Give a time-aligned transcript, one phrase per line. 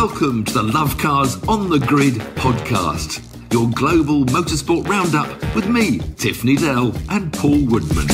[0.00, 6.00] Welcome to the Love Cars on the Grid podcast, your global motorsport roundup with me,
[6.16, 8.06] Tiff Needell, and Paul Woodman.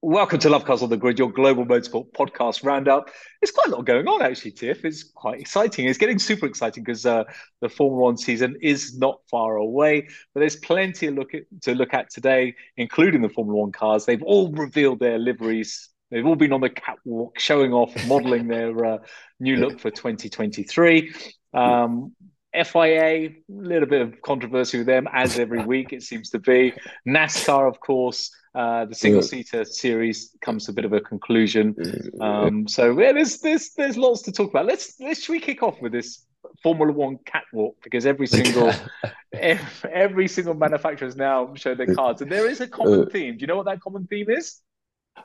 [0.00, 3.08] Welcome to Love Cars on the Grid, your global motorsport podcast roundup.
[3.40, 4.84] There's quite a lot going on, actually, Tiff.
[4.84, 5.86] It's quite exciting.
[5.86, 7.24] It's getting super exciting because uh,
[7.60, 10.08] the Formula One season is not far away.
[10.34, 14.04] But there's plenty look at, to look at today, including the Formula One cars.
[14.04, 15.88] They've all revealed their liveries.
[16.12, 18.98] They've all been on the catwalk, showing off, modelling their uh,
[19.40, 21.14] new look for 2023.
[21.54, 22.12] Um,
[22.52, 26.74] FIA, a little bit of controversy with them, as every week it seems to be.
[27.08, 31.74] NASCAR, of course, uh, the single seater series comes to a bit of a conclusion.
[32.20, 34.66] Um, so yeah, there's there's there's lots to talk about.
[34.66, 36.26] Let's let's should we kick off with this
[36.62, 38.70] Formula One catwalk because every single
[39.32, 43.38] every, every single manufacturer has now shown their cards, and there is a common theme.
[43.38, 44.60] Do you know what that common theme is?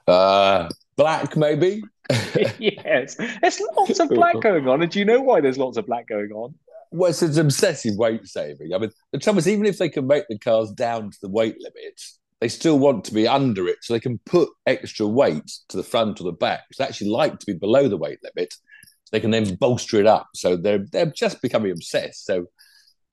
[0.07, 1.83] Uh, black, maybe.
[2.59, 5.85] yes, there's lots of black going on, and do you know why there's lots of
[5.85, 6.55] black going on?
[6.91, 8.73] Well, it's an obsessive weight saving.
[8.73, 11.29] I mean, the trouble is, even if they can make the cars down to the
[11.29, 12.01] weight limit,
[12.39, 15.83] they still want to be under it so they can put extra weight to the
[15.83, 16.63] front or the back.
[16.71, 18.53] So they actually like to be below the weight limit.
[18.53, 20.27] So they can then bolster it up.
[20.35, 22.25] So they're they're just becoming obsessed.
[22.25, 22.45] So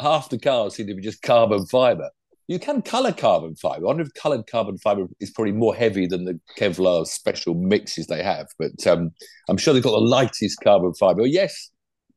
[0.01, 2.11] half the cars seem to be just carbon fiber.
[2.47, 3.85] You can color carbon fiber.
[3.85, 8.07] I wonder if colored carbon fiber is probably more heavy than the Kevlar special mixes
[8.07, 8.49] they have.
[8.59, 9.13] But um,
[9.49, 11.27] I'm sure they've got the lightest carbon fiber.
[11.27, 11.71] Yes,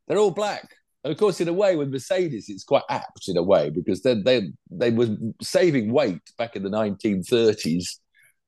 [0.08, 0.67] they're all black.
[1.03, 4.02] And of course, in a way, with Mercedes, it's quite apt in a way because
[4.02, 7.86] they they they were saving weight back in the 1930s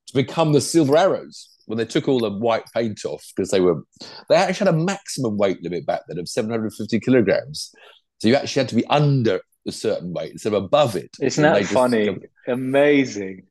[0.08, 3.62] to become the Silver Arrows when they took all the white paint off because they
[3.62, 3.84] were
[4.28, 7.72] they actually had a maximum weight limit back then of 750 kilograms.
[8.18, 11.16] So you actually had to be under a certain weight instead of above it.
[11.22, 12.18] Isn't that funny?
[12.48, 13.44] Amazing.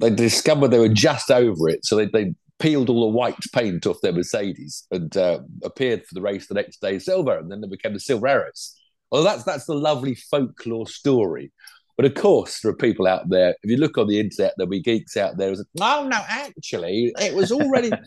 [0.00, 3.86] They discovered they were just over it, so they, they peeled all the white paint
[3.86, 7.60] off their Mercedes and uh, appeared for the race the next day silver, and then
[7.60, 8.74] they became the Silver Arrows.
[9.10, 11.52] Well, that's that's the lovely folklore story.
[11.96, 13.54] But of course, there are people out there.
[13.62, 16.20] If you look on the internet, there'll be geeks out there who say, "Oh no,
[16.28, 17.90] actually, it was already."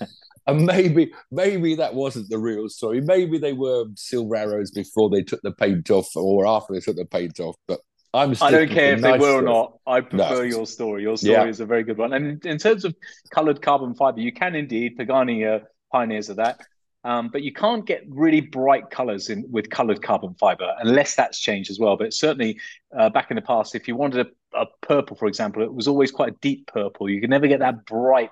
[0.48, 3.02] and maybe maybe that wasn't the real story.
[3.02, 6.96] Maybe they were Silver Arrows before they took the paint off, or after they took
[6.96, 7.56] the paint off.
[7.68, 7.82] But
[8.14, 9.78] I'm I don't care if nice they were or not.
[9.86, 10.42] I prefer no.
[10.42, 11.04] your story.
[11.04, 11.46] Your story yeah.
[11.46, 12.14] is a very good one.
[12.14, 12.96] And in terms of
[13.32, 14.96] coloured carbon fibre, you can indeed.
[14.98, 16.60] Pagani are pioneers of that.
[17.04, 21.40] Um, but you can't get really bright colors in with colored carbon fiber unless that's
[21.40, 21.96] changed as well.
[21.96, 22.60] But certainly
[22.98, 24.30] uh, back in the past, if you wanted a,
[24.62, 27.10] a, purple, for example, it was always quite a deep purple.
[27.10, 28.30] You could never get that bright,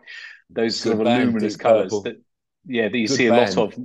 [0.50, 2.02] those sort of band, luminous colors purple.
[2.04, 2.22] that
[2.66, 3.78] yeah that you good see a lot of.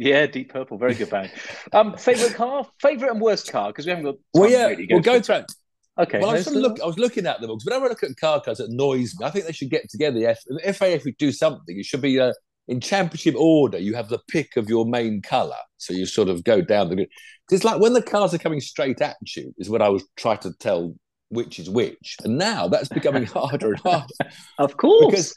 [0.00, 1.32] Yeah, deep purple, very good band.
[1.72, 4.14] um, favorite car, favorite and worst car because we haven't got.
[4.32, 5.52] Well, yeah, really we'll go through it.
[5.98, 6.20] Okay.
[6.20, 8.40] Well, I was, look, I was looking at them because whenever I look at car
[8.40, 9.26] cars, it annoys me.
[9.26, 10.18] I think they should get together.
[10.18, 12.32] If, if FAF would do something, it should be uh,
[12.68, 15.56] in championship order, you have the pick of your main colour.
[15.78, 17.08] So you sort of go down the.
[17.50, 20.38] It's like when the cars are coming straight at you, is what I was trying
[20.38, 20.94] to tell
[21.30, 22.16] which is which.
[22.24, 24.14] And now that's becoming harder and harder.
[24.58, 25.06] of course.
[25.06, 25.34] Because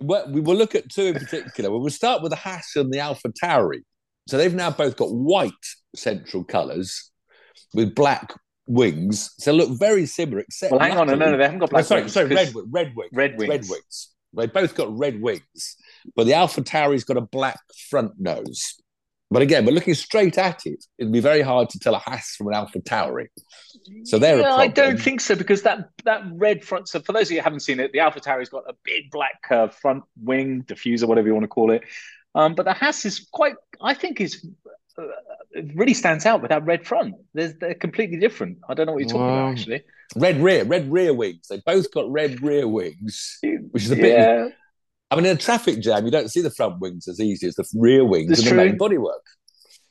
[0.00, 1.70] we will look at two in particular.
[1.70, 3.82] We'll start with the Haas and the Alpha Tauri.
[4.28, 5.52] So they've now both got white
[5.94, 7.10] central colours
[7.74, 8.32] with black
[8.66, 9.30] wings.
[9.38, 10.72] So look very similar, except.
[10.72, 11.84] Well, hang on, no, no, they haven't got black.
[11.84, 13.10] Oh, sorry, wings, sorry, red, red wings.
[13.12, 13.48] Red wings.
[13.48, 14.08] Red wings.
[14.36, 15.76] They both got red wings,
[16.14, 17.58] but the Alpha Tauri's got a black
[17.90, 18.74] front nose.
[19.32, 20.84] But again, we're looking straight at it.
[20.98, 23.26] It'd be very hard to tell a Haas from an Alpha Tauri.
[24.04, 24.38] So there.
[24.40, 26.88] Yeah, I don't think so because that that red front.
[26.88, 29.10] So for those of you who haven't seen it, the Alpha Tauri's got a big
[29.10, 31.82] black uh, front wing diffuser, whatever you want to call it.
[32.34, 33.54] Um, but the Haas is quite.
[33.80, 34.46] I think is.
[34.98, 35.04] Uh,
[35.52, 37.14] it really stands out with that red front.
[37.34, 38.58] They're, they're completely different.
[38.68, 39.82] I don't know what you're talking about actually.
[40.16, 41.48] Red rear, red rear wings.
[41.48, 44.18] They both got red rear wings, which is a bit.
[44.18, 44.48] Yeah.
[45.10, 47.56] I mean, in a traffic jam, you don't see the front wings as easy as
[47.56, 49.22] the rear wings and the main bodywork.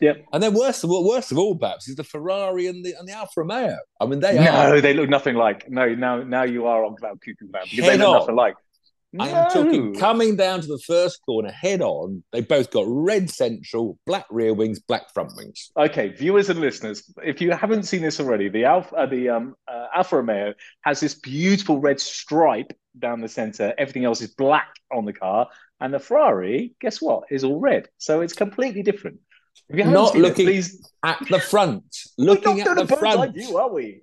[0.02, 0.26] Yep.
[0.32, 3.08] And then worst of all, worst of all, perhaps, is the Ferrari and the and
[3.08, 3.78] the Alfa Romeo.
[4.00, 4.82] I mean, they no, are.
[4.82, 5.70] they look nothing like.
[5.70, 8.20] No, now now you are on cloud cuckoo because they look on.
[8.20, 8.56] nothing like.
[9.12, 9.26] No.
[9.26, 12.24] I am talking coming down to the first corner head on.
[12.32, 15.72] They both got red central, black rear wings, black front wings.
[15.76, 19.56] Okay, viewers and listeners, if you haven't seen this already, the Alfa, uh, the um,
[19.68, 23.74] uh, Alfa Romeo has this beautiful red stripe down the center.
[23.80, 25.50] Everything else is black on the car,
[25.82, 27.90] and the Ferrari, guess what, is all red.
[27.98, 29.20] So it's completely different.
[29.70, 30.92] Not looking it, please...
[31.04, 31.84] at the front,
[32.18, 33.38] looking at the front.
[33.54, 34.02] Are we?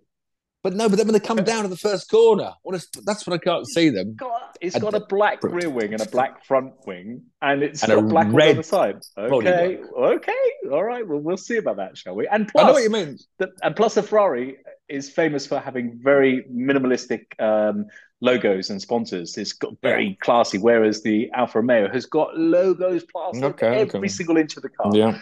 [0.62, 3.24] But no, but then when they come down to the first corner, what is, that's
[3.24, 4.08] when I can't see them.
[4.08, 7.84] It's got, it's got a black rear wing and a black front wing, and it's
[7.84, 8.96] and got a black red on the side.
[9.16, 10.32] Okay, okay,
[10.72, 11.06] all right.
[11.06, 12.26] Well, we'll see about that, shall we?
[12.26, 13.16] And plus, I know what you mean.
[13.38, 14.56] The, and plus, the Ferrari
[14.88, 17.86] is famous for having very minimalistic um,
[18.20, 19.36] logos and sponsors.
[19.38, 24.08] It's got very classy, whereas the Alfa Romeo has got logos plastered Okay, every okay.
[24.08, 24.90] single inch of the car.
[24.92, 25.20] Yeah.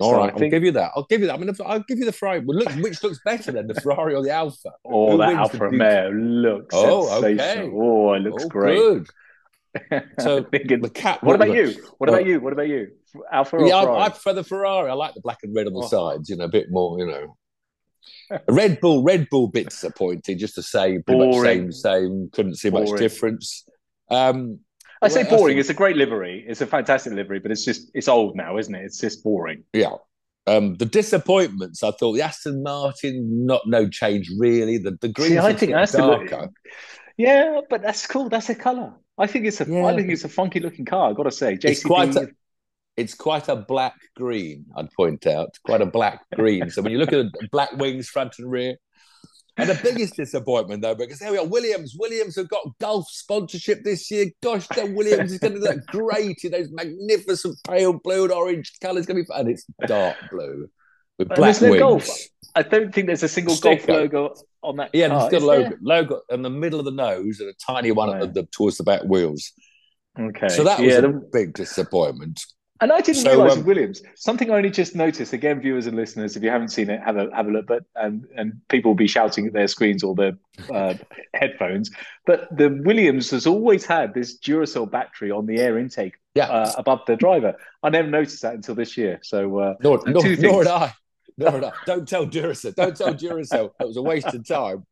[0.00, 0.90] All So right, I I'll give you that.
[0.96, 1.34] I'll give you that.
[1.34, 2.40] I mean, I'll give you the Ferrari.
[2.40, 4.72] Well, look, which looks better than the Ferrari or the Alfa?
[4.84, 7.66] Oh, Who that Alfa the Romeo looks Oh, sensational.
[7.66, 7.72] okay.
[7.76, 8.76] Oh, it looks Oh, great.
[8.76, 9.06] Good.
[10.20, 11.22] So, The cat.
[11.22, 11.74] what about you?
[11.98, 12.40] What about Uh, you?
[12.40, 12.92] What about you?
[13.32, 14.00] Alfa or Yeah, Ferrari?
[14.02, 14.90] I, I prefer the Ferrari.
[14.90, 15.86] I like the black and red on the Oh.
[15.86, 16.28] sides.
[16.28, 16.98] You know, a bit more.
[16.98, 17.36] You know,
[18.48, 19.02] Red Bull.
[19.04, 20.38] Red Bull bit disappointing.
[20.38, 21.70] Just to say, pretty much Boring.
[21.70, 22.30] same, same.
[22.32, 23.64] Couldn't see much difference.
[24.10, 24.60] Um,
[25.04, 25.58] I say boring.
[25.58, 26.44] It's a great livery.
[26.48, 28.84] It's a fantastic livery, but it's just it's old now, isn't it?
[28.84, 29.64] It's just boring.
[29.72, 29.94] yeah.
[30.46, 31.82] Um, the disappointments.
[31.82, 34.76] I thought the Aston Martin, not no change really.
[34.78, 35.38] The the green.
[35.38, 36.50] I think Aston darker.
[37.16, 38.28] Yeah, but that's cool.
[38.28, 38.92] That's a color.
[39.16, 39.64] I think it's a.
[39.64, 39.96] I Yeah.
[39.96, 41.08] think it's a funky looking car.
[41.10, 41.70] I've got to say, JCB.
[41.70, 42.28] It's quite a-
[42.96, 44.66] It's quite a black green.
[44.76, 46.68] I'd point out quite a black green.
[46.70, 48.76] So when you look at the black wings front and rear.
[49.56, 51.94] And the biggest disappointment, though, because there we are, Williams.
[51.96, 54.26] Williams have got Gulf sponsorship this year.
[54.42, 58.72] Gosh, the Williams is going to look great in those magnificent pale blue and orange
[58.80, 59.06] colours.
[59.06, 59.40] Going to be fun.
[59.40, 60.68] And it's dark blue
[61.18, 61.80] with black there's no wings.
[61.80, 62.08] Gulf.
[62.56, 64.90] I don't think there's a single Gulf logo on that.
[64.92, 65.78] Yeah, car, there's got a logo, there?
[65.82, 68.22] logo in the middle of the nose and a tiny one Yeah.
[68.24, 69.52] at the, towards the back wheels.
[70.18, 70.48] Okay.
[70.48, 72.44] So that was yeah, a the- big disappointment.
[72.80, 75.32] And I didn't So, realize um, Williams something I only just noticed.
[75.32, 77.66] Again, viewers and listeners, if you haven't seen it, have a have a look.
[77.66, 80.32] But and and people will be shouting at their screens or their
[80.72, 80.94] uh,
[81.34, 81.90] headphones.
[82.26, 86.46] But the Williams has always had this Duracell battery on the air intake Yeah.
[86.46, 87.54] uh, above the driver.
[87.82, 89.20] I never noticed that until this year.
[89.22, 90.92] So uh, Nor, nor, nor did I.
[91.38, 91.72] Nor did I.
[91.86, 92.74] Don't tell Duracell.
[92.74, 93.70] Don't tell Duracell.
[93.78, 94.84] That was a waste of time.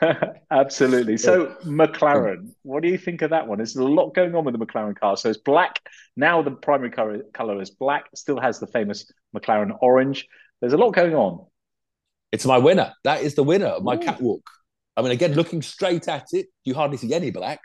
[0.50, 1.16] Absolutely.
[1.16, 3.58] So McLaren, what do you think of that one?
[3.58, 5.16] There's a lot going on with the McLaren car.
[5.16, 5.80] So it's black.
[6.16, 8.06] Now the primary color, is black.
[8.14, 10.26] Still has the famous McLaren orange.
[10.60, 11.46] There's a lot going on.
[12.32, 12.92] It's my winner.
[13.04, 14.00] That is the winner of my Ooh.
[14.00, 14.48] catwalk.
[14.96, 17.60] I mean, again, looking straight at it, you hardly see any black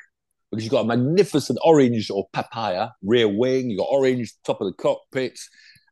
[0.52, 3.70] because you've got a magnificent orange or papaya rear wing.
[3.70, 5.38] You've got orange top of the cockpit.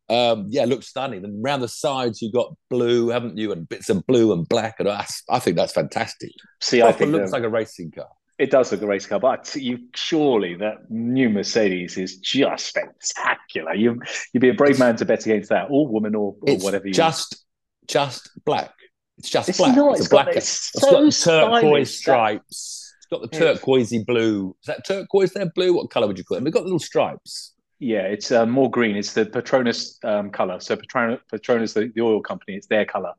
[0.10, 1.24] Um, yeah, looks stunning.
[1.26, 3.52] And around the sides, you've got blue, haven't you?
[3.52, 4.76] And bits of blue and black.
[4.80, 6.32] And I, I think that's fantastic.
[6.62, 8.08] See, I Proper think looks the- like a racing car.
[8.38, 13.74] it does look a race car, but you surely that new Mercedes is just spectacular.
[13.74, 14.00] You
[14.34, 16.86] you'd be a brave man to bet against that, or woman, or, or It's whatever
[16.88, 16.94] you.
[16.94, 17.44] just,
[17.88, 18.74] just black.
[19.18, 19.76] It's just it's black.
[19.76, 19.92] not.
[19.94, 20.26] It's, it's a black.
[20.26, 21.62] got, it's It's so got the stylish.
[21.62, 22.94] turquoise That- stripes.
[22.98, 24.56] It's got the turquoisey blue.
[24.62, 25.50] Is that turquoise there?
[25.56, 25.74] Blue?
[25.76, 26.44] What colour would you call it?
[26.44, 27.54] We've got little stripes.
[27.80, 28.96] Yeah, it's uh, more green.
[28.96, 30.60] It's the Petronas um, color.
[30.60, 33.12] So Petronas, Petronas the, the oil company, it's their color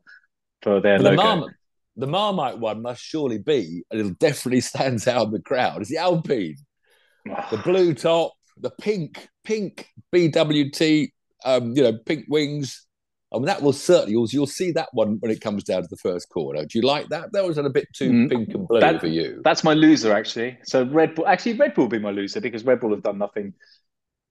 [0.61, 1.23] for their But the, logo.
[1.23, 1.55] Marmite,
[1.95, 5.89] the Marmite one must surely be, and it definitely stands out in the crowd, It's
[5.89, 6.57] the Alpine.
[7.51, 11.11] The blue top, the pink, pink BWT,
[11.43, 12.85] um, you know, pink wings.
[13.33, 15.87] I mean, that will certainly, you'll, you'll see that one when it comes down to
[15.89, 16.61] the first corner.
[16.63, 17.33] Do you like that?
[17.33, 19.41] That was a bit too Mm, pink and blue that- for you.
[19.43, 20.57] That's my loser, actually.
[20.63, 23.17] So Red Bull, actually, Red Bull will be my loser because Red Bull have done
[23.17, 23.53] nothing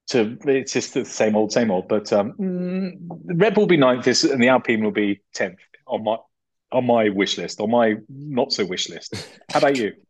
[0.08, 0.36] to.
[0.46, 1.88] It's just the same old, same old.
[1.88, 2.96] But um, mm,
[3.40, 6.16] Red Bull will be ninth, this- and the Alpine will be tenth on my
[6.72, 9.14] on my wish list, on my not so wish list.
[9.52, 9.92] How about you?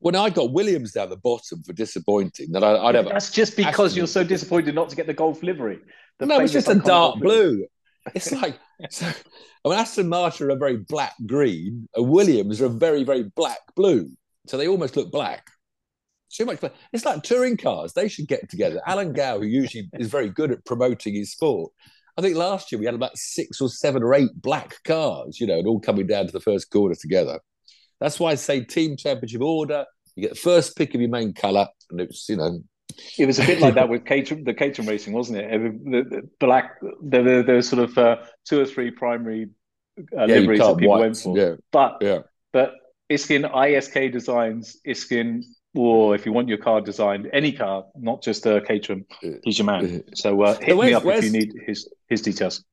[0.00, 3.56] When I got Williams down the bottom for disappointing, that I, I'd have That's just
[3.56, 5.78] because Aston- you're so disappointed not to get the Gulf livery.
[6.18, 7.66] The no, it's just a dark blue.
[8.14, 8.58] It's like
[8.90, 9.06] so.
[9.06, 13.22] I mean, Aston Martin are a very black green, and Williams are a very very
[13.22, 14.10] black blue.
[14.46, 15.48] So they almost look black.
[16.34, 16.58] Too much.
[16.92, 17.92] It's like touring cars.
[17.92, 18.80] They should get together.
[18.86, 21.72] Alan Gow, who usually is very good at promoting his sport,
[22.16, 25.40] I think last year we had about six or seven or eight black cars.
[25.40, 27.38] You know, and all coming down to the first corner together.
[28.00, 29.84] That's why I say team championship order.
[30.16, 32.60] You get the first pick of your main colour, and it's you know
[33.18, 35.50] It was a bit like that with Caterham, the Caterham racing, wasn't it?
[35.50, 39.48] The, the, the black, there were were sort of uh, two or three primary
[40.16, 41.00] uh, yeah, liveries that people white.
[41.00, 41.38] went for.
[41.38, 42.20] Yeah, But yeah.
[42.52, 42.74] but
[43.10, 45.42] Iskin ISK designs Iskin,
[45.74, 49.04] or if you want your car designed, any car, not just uh, Caterham,
[49.42, 50.04] he's your man.
[50.14, 52.64] So uh, hit me up if you need his his details.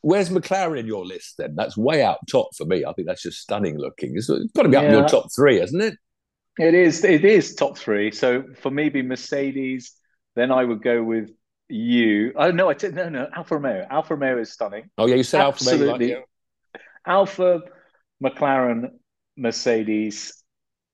[0.00, 1.54] Where's McLaren in your list then?
[1.54, 2.84] That's way out top for me.
[2.84, 4.16] I think that's just stunning looking.
[4.16, 5.94] It's, it's got to be up in your top three, hasn't it?
[6.58, 8.10] It is it is top three.
[8.10, 9.92] So for me, be Mercedes.
[10.34, 11.30] Then I would go with
[11.68, 12.32] you.
[12.36, 13.86] Oh no, I t- no no Alfa Romeo.
[13.88, 14.90] Alfa Romeo is stunning.
[14.98, 15.92] Oh yeah, you said Alfa Romeo.
[15.94, 16.14] Absolutely.
[16.14, 16.26] Like,
[17.06, 17.60] Alfa,
[18.22, 18.90] McLaren,
[19.36, 20.41] Mercedes,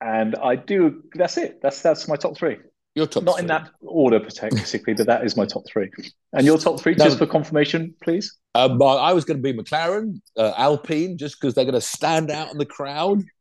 [0.01, 1.03] and I do.
[1.15, 1.61] That's it.
[1.63, 2.59] That's that's my top three.
[2.95, 3.43] Your top Not three.
[3.43, 5.89] in that order, particularly, but that is my top three.
[6.33, 7.05] And your top three, No.
[7.05, 8.37] just for confirmation, please.
[8.57, 12.31] Um, I was going to be McLaren, uh, Alpine, just because they're going to stand
[12.31, 13.23] out in the crowd.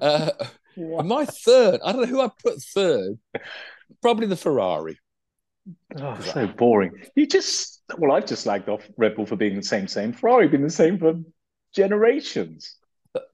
[0.00, 0.30] Uh,
[0.76, 3.18] my third, I don't know who I put third.
[4.00, 4.96] Probably the Ferrari.
[5.98, 6.92] Oh, so boring.
[7.16, 10.12] You just well, I've just slagged off Red Bull for being the same, same.
[10.12, 11.14] Ferrari been the same for
[11.74, 12.76] generations.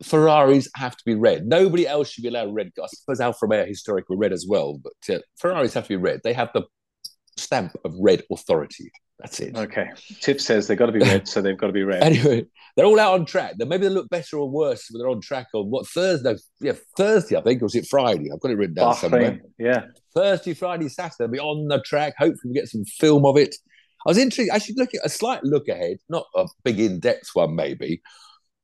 [0.02, 1.46] Ferraris have to be red.
[1.46, 2.72] Nobody else should be allowed red.
[2.82, 6.20] I suppose Alfa Romeo historically red as well, but uh, Ferraris have to be red.
[6.24, 6.62] They have the
[7.36, 8.90] stamp of red authority.
[9.18, 9.56] That's it.
[9.56, 9.88] Okay.
[10.20, 12.02] Tiff says they've got to be red, so they've got to be red.
[12.08, 13.54] Anyway, they're all out on track.
[13.56, 16.36] Then maybe they look better or worse when they're on track on what Thursday?
[16.60, 18.30] Yeah, Thursday, I think, or was it Friday?
[18.32, 19.40] I've got it written down Bahrain, somewhere.
[19.58, 19.86] Yeah.
[20.14, 22.14] Thursday, Friday, Saturday, they'll be on the track.
[22.16, 23.56] Hopefully, we get some film of it.
[24.06, 24.52] I was intrigued.
[24.52, 28.00] I should look at a slight look ahead, not a big in-depth one, maybe.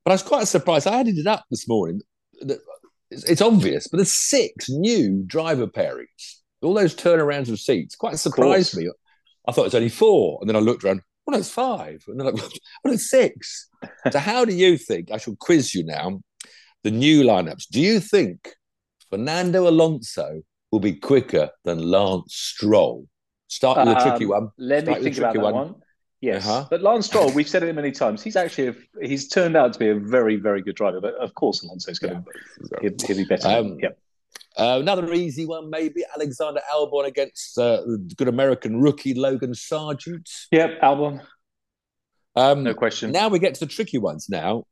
[0.05, 0.87] But I was quite surprised.
[0.87, 2.01] I added it up this morning.
[3.09, 6.41] It's, it's obvious, but there's six new driver pairings.
[6.61, 8.87] All those turnarounds of seats quite surprised me.
[9.47, 11.01] I thought it was only four, and then I looked around.
[11.25, 13.67] Well, it's five, and then I, well, it's six.
[14.11, 15.11] so, how do you think?
[15.11, 16.21] I shall quiz you now.
[16.83, 17.67] The new lineups.
[17.71, 18.53] Do you think
[19.09, 23.07] Fernando Alonso will be quicker than Lance Stroll?
[23.47, 24.49] Start with a tricky Um, one.
[24.57, 25.75] Let Start me think about that tricky one.
[26.25, 26.65] Yes, Uh-huh.
[26.71, 28.23] but Lance Stroll, we've said it many times.
[28.23, 28.75] He's actually a,
[29.07, 30.99] he's turned out to be a very very good driver.
[31.01, 32.23] But of course, Alonso's going to
[32.81, 33.47] he'll, he'll be better.
[33.47, 33.97] Um, yep.
[34.57, 40.29] Uh, another easy one, maybe Alexander Albon against uh, the good American rookie Logan Sargent.
[40.51, 40.79] Yep.
[40.81, 41.21] Albon,
[42.35, 43.11] Um, no question.
[43.11, 44.27] Now we get to the tricky ones.
[44.29, 44.63] Now,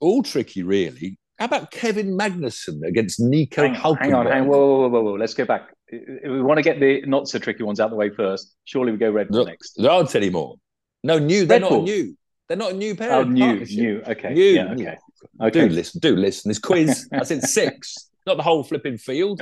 [0.00, 1.18] all tricky, really.
[1.38, 3.98] How about Kevin Magnussen against Nico hang, Hulkenberg?
[4.00, 4.48] hang on, hang on.
[4.48, 5.12] Whoa, whoa, whoa, whoa.
[5.14, 5.74] Let's go back.
[5.90, 8.54] We want to get the not so tricky ones out the way first.
[8.64, 9.74] Surely we go Red There, next.
[9.76, 10.54] there aren't any more.
[11.02, 11.46] No, new.
[11.46, 11.82] They're Red not Bull.
[11.82, 12.16] new.
[12.48, 13.12] They're not a new pair.
[13.12, 14.02] Oh, of new, new.
[14.06, 14.34] Okay.
[14.34, 14.74] New, yeah.
[14.74, 14.92] new.
[15.40, 15.68] Okay.
[15.68, 16.00] Do listen.
[16.00, 16.48] Do listen.
[16.50, 17.08] This quiz.
[17.12, 19.40] I said six, not the whole flipping field.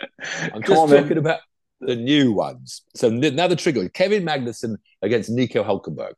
[0.53, 1.03] I'm just on, then.
[1.03, 1.41] talking about
[1.81, 2.83] the new ones.
[2.95, 6.13] So now the trigger: Kevin Magnussen against Nico Hulkenberg.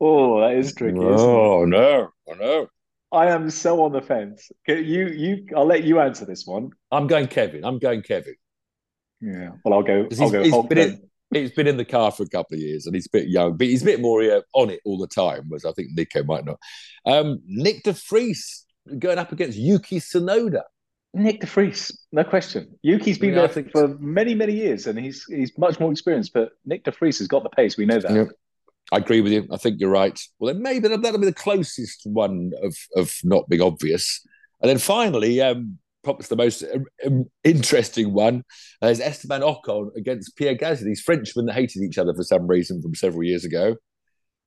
[0.00, 0.98] Oh, that is tricky.
[0.98, 2.66] Oh no, oh no.
[3.12, 4.50] I am so on the fence.
[4.68, 5.46] Okay, You, you.
[5.56, 6.70] I'll let you answer this one.
[6.92, 7.64] I'm going Kevin.
[7.64, 8.36] I'm going Kevin.
[9.20, 9.50] Yeah.
[9.64, 10.06] Well, I'll go.
[10.20, 10.42] I'll go.
[10.42, 11.09] he's Hulk been then.
[11.32, 13.28] In- He's been in the car for a couple of years and he's a bit
[13.28, 15.88] young, but he's a bit more uh, on it all the time, whereas I think
[15.96, 16.58] Nico might not.
[17.06, 18.66] Um, Nick de Vries
[18.98, 20.62] going up against Yuki Tsunoda.
[21.12, 22.72] Nick De Vries, no question.
[22.82, 25.90] Yuki's been Yeah, I there think for many, many years, and he's he's much more
[25.90, 26.32] experienced.
[26.32, 27.76] But Nick De Vries has got the pace.
[27.76, 28.12] We know that.
[28.12, 28.24] Yeah.
[28.92, 29.46] I agree with you.
[29.52, 30.18] I think you're right.
[30.38, 34.24] Well, then maybe that'll be the closest one of, of not being obvious.
[34.62, 38.44] And then finally, um, perhaps the most um, um, interesting one
[38.82, 40.84] uh, is Esteban Ocon against Pierre Gasly.
[40.84, 43.76] These Frenchmen that hated each other for some reason from several years ago.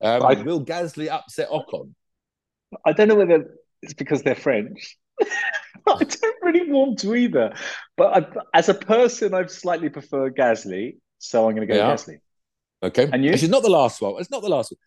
[0.00, 1.92] Um, I- will Gasly upset Ocon?
[2.84, 3.44] I don't know whether
[3.82, 4.96] it's because they're French.
[5.20, 7.54] I don't really want to either.
[7.96, 11.92] But I, as a person, I slightly prefer Gasly, so I'm going to go Yeah.
[11.92, 12.18] Gasly.
[12.82, 13.08] Okay.
[13.12, 13.30] And you?
[13.30, 14.14] Is not the last one.
[14.18, 14.78] It's not the last one.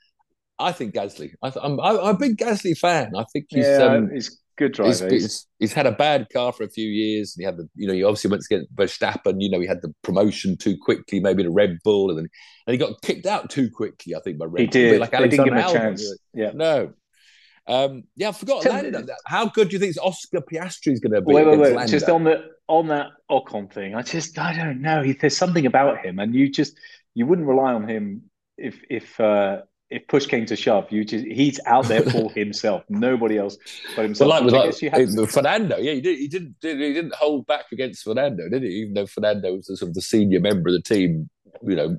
[0.59, 1.33] I think Gasly.
[1.41, 3.13] I th- I'm, I'm a big Gasly fan.
[3.15, 4.89] I think he's yeah, um, he's good driver.
[5.09, 7.69] He's- he's, he's had a bad car for a few years, and he had the
[7.75, 9.37] you know he obviously went to get Verstappen.
[9.41, 12.27] You know he had the promotion too quickly, maybe to Red Bull, and then
[12.65, 14.15] and he got kicked out too quickly.
[14.15, 15.01] I think by Red he Bull, did.
[15.01, 16.17] like they didn't give him a chance.
[16.33, 16.51] Yeah.
[16.53, 16.93] No.
[17.69, 18.65] Um, yeah, I forgot.
[19.25, 21.33] How good do you think Oscar Piastri is going to be?
[21.33, 21.87] Wait, wait, wait.
[21.89, 25.01] Just on the on that Ocon thing, I just I don't know.
[25.03, 26.77] He, there's something about him, and you just
[27.13, 28.23] you wouldn't rely on him
[28.57, 30.91] if if uh, if push came to shove.
[30.91, 32.83] You just he's out there for himself.
[32.89, 33.57] Nobody else
[33.95, 36.27] but Well, like I like, guess you have to- uh, Fernando, yeah, he, did, he
[36.27, 38.69] didn't he didn't hold back against Fernando, did he?
[38.69, 41.29] Even though Fernando was the, sort of the senior member of the team,
[41.65, 41.97] you know,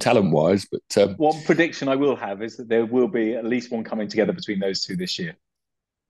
[0.00, 0.66] talent wise.
[0.70, 3.84] But um, One prediction I will have is that there will be at least one
[3.84, 5.36] coming together between those two this year.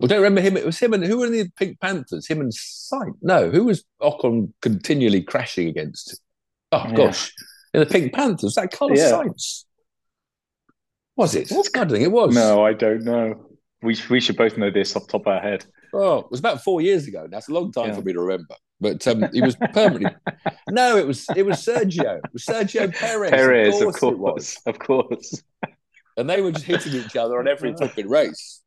[0.03, 0.57] I don't remember him.
[0.57, 2.29] It was him and who were in the Pink Panthers?
[2.29, 3.17] Him and Sainz.
[3.21, 6.21] No, who was Ocon continually crashing against?
[6.71, 6.95] Oh Yeah.
[6.95, 7.35] gosh,
[7.75, 9.11] in the Pink Panthers, that Carlos Yeah.
[9.13, 9.65] Sainz.
[11.19, 11.51] Was it?
[11.51, 12.33] I don't think it was.
[12.33, 13.45] No, I don't know.
[13.83, 15.65] We we should both know this off the top of our head.
[15.93, 17.27] Oh, it was about four years ago.
[17.29, 17.95] That's a long time Yeah.
[17.97, 18.55] for me to remember.
[18.81, 20.15] But um, he was permanently.
[20.71, 22.19] no, it was it was Sergio.
[22.19, 23.31] It was Sergio Perez.
[23.31, 24.21] Perez, of of course, it was.
[24.21, 25.43] course, of course.
[26.17, 28.63] and they were just hitting each other on every flipping race.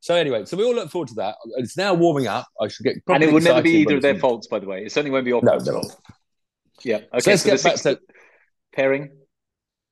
[0.00, 1.36] So anyway, so we all look forward to that.
[1.56, 2.46] It's now warming up.
[2.60, 2.96] I should get.
[3.08, 4.84] And it will never be either of their faults, by the way.
[4.84, 5.80] It certainly won't be No, Ocon's no.
[6.82, 6.96] Yeah.
[7.14, 7.20] Okay.
[7.20, 8.00] So let's so get back to
[8.74, 9.12] pairing.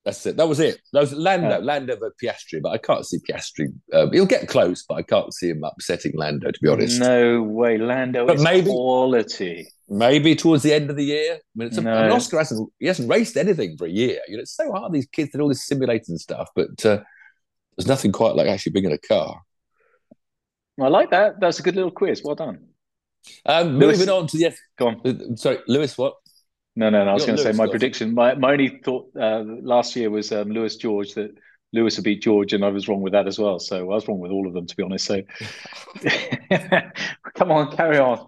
[0.05, 0.37] That's it.
[0.37, 0.81] That was it.
[0.93, 1.57] That was Lando, Yeah.
[1.59, 3.73] Lando over Piastri, but I can't see Piastri.
[3.93, 6.51] Um, he'll get close, but I can't see him upsetting Lando.
[6.51, 9.69] To be honest, No way, Lando But is maybe- quality.
[9.89, 11.35] maybe towards the end of the year.
[11.35, 11.95] I mean, it's a, No.
[11.95, 14.21] I mean, Oscar hasn't he hasn't raced anything for a year.
[14.27, 14.93] You know, it's so hard.
[14.93, 17.01] These kids did all this simulating stuff, but uh,
[17.77, 19.41] there's nothing quite like actually being in a car.
[20.81, 21.39] I like that.
[21.39, 22.23] That's a good little quiz.
[22.25, 22.67] Well done.
[23.47, 24.53] Um, Lewis- moving on to the.
[24.77, 25.37] Go on.
[25.37, 25.97] Sorry, Lewis.
[25.97, 26.15] What?
[26.75, 27.11] No, no, no.
[27.11, 28.15] I was going to say my prediction.
[28.15, 31.37] My, my only thought uh, last year was um, Lewis George that
[31.75, 33.59] Lewis would beat George, and I was wrong with that as well.
[33.59, 35.07] So I was wrong with all of them, to be honest.
[35.07, 35.23] So
[37.35, 38.27] come on, carry on.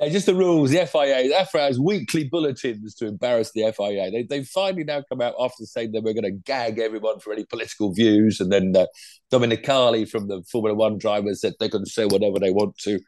[0.00, 0.70] Yeah, just the rules.
[0.70, 4.10] The FIA, the FIA has weekly bulletins to embarrass the FIA.
[4.12, 7.32] They, they've finally now come out after saying that we're going to gag everyone for
[7.32, 8.38] any political views.
[8.40, 8.86] And then uh,
[9.32, 13.00] Domenicali from the Formula One drivers said they can say whatever they want to.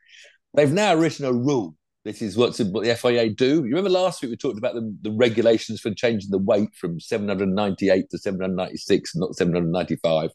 [0.55, 3.65] They've now written a rule this is what the FIA do.
[3.65, 6.99] You remember last week we talked about the, the regulations for changing the weight from
[6.99, 10.31] 798 to 796, not 795.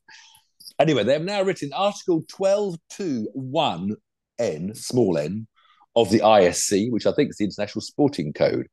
[0.80, 5.48] Anyway, they have now written Article 12.2.1n, small n,
[5.96, 8.68] of the ISC, which I think is the International Sporting Code.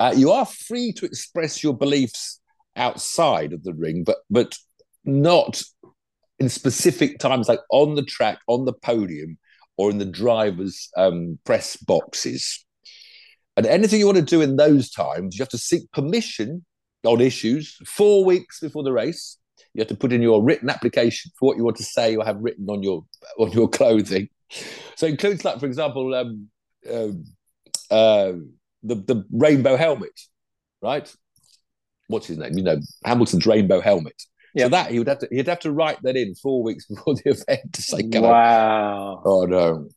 [0.00, 2.40] Uh, you are free to express your beliefs
[2.74, 4.56] outside of the ring, but but
[5.04, 5.62] not
[6.38, 9.38] in specific times, like on the track, on the podium,
[9.78, 12.66] or in the driver's um, press boxes.
[13.56, 16.64] And anything you want to do in those times, you have to seek permission
[17.04, 19.38] on issues four weeks before the race.
[19.74, 22.24] You have to put in your written application for what you want to say or
[22.24, 23.04] have written on your
[23.38, 24.28] on your clothing.
[24.96, 26.48] So it includes, like, for example, um,
[26.88, 27.08] uh,
[27.90, 28.32] uh,
[28.82, 30.18] the the rainbow helmet,
[30.82, 31.12] right?
[32.08, 32.56] What's his name?
[32.56, 34.20] You know, Hamilton's rainbow helmet.
[34.58, 34.66] Yep.
[34.66, 37.14] So that he would have to he'd have to write that in four weeks before
[37.14, 39.88] the event to say, "Wow, oh no."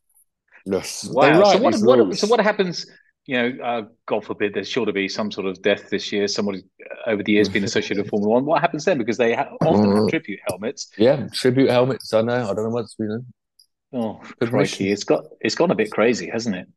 [0.66, 1.10] Yes.
[1.12, 1.44] Wow.
[1.44, 2.86] So what, what, so what happens?
[3.26, 6.28] You know, uh, God forbid, there's sure to be some sort of death this year.
[6.28, 8.46] Somebody uh, over the years been associated with Formula One.
[8.46, 8.98] What happens then?
[8.98, 10.92] Because they ha- often have tribute helmets.
[10.98, 12.14] Yeah, tribute helmets.
[12.14, 12.50] I know.
[12.50, 13.26] I don't know what's been.
[13.94, 14.92] Oh, crikey!
[14.92, 16.68] It's got it's gone a bit crazy, hasn't it?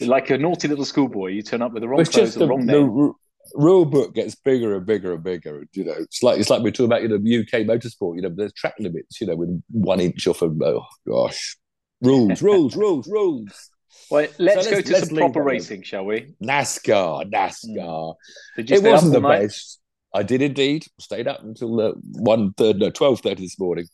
[0.00, 2.48] like a naughty little schoolboy, you turn up with the wrong it's clothes, the, the
[2.48, 3.14] wrong name.
[3.46, 5.64] The, rule book gets bigger and bigger and bigger.
[5.72, 8.16] You know, it's like it's like we're talking about you know UK motorsport.
[8.16, 9.20] You know, there's track limits.
[9.20, 11.56] You know, with one inch off of oh gosh,
[12.00, 13.70] rules, rules, rules, rules.
[14.10, 16.34] Well, let's so go let's, to let's some proper racing, shall we?
[16.42, 18.14] NASCAR, NASCAR.
[18.56, 18.62] Hmm.
[18.66, 19.42] it wasn't the night?
[19.42, 19.78] best.
[20.12, 20.86] I did indeed.
[20.98, 23.86] Stayed up until uh, one third, no, twelve thirty this morning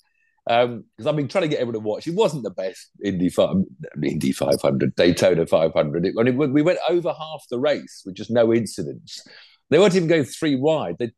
[0.47, 2.07] because um, I've been trying to get everyone to watch.
[2.07, 3.57] It wasn't the best Indy five,
[4.01, 6.07] Indy five hundred, Daytona five hundred.
[6.15, 9.27] we went over half the race with just no incidents.
[9.71, 10.97] They weren't even going three wide.
[10.99, 11.11] They,